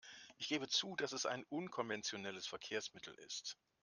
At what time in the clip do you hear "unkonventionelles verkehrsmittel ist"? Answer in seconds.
1.43-3.59